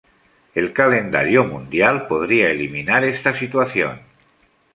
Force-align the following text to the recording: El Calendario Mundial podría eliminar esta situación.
El 0.55 0.73
Calendario 0.73 1.43
Mundial 1.45 2.07
podría 2.07 2.49
eliminar 2.49 3.03
esta 3.03 3.35
situación. 3.35 3.99